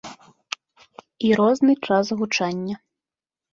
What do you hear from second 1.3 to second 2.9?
розны час гучання.